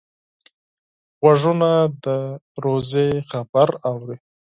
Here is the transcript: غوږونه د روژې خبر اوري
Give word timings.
غوږونه 1.21 1.69
د 2.03 2.05
روژې 2.63 3.09
خبر 3.29 3.67
اوري 3.89 4.17